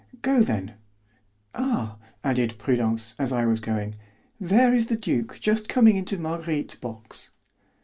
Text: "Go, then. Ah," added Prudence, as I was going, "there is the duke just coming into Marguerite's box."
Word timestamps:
"Go, 0.23 0.41
then. 0.41 0.73
Ah," 1.53 1.99
added 2.23 2.57
Prudence, 2.57 3.13
as 3.19 3.31
I 3.31 3.45
was 3.45 3.59
going, 3.59 3.93
"there 4.39 4.73
is 4.73 4.87
the 4.87 4.95
duke 4.95 5.37
just 5.39 5.69
coming 5.69 5.95
into 5.95 6.17
Marguerite's 6.17 6.73
box." 6.73 7.29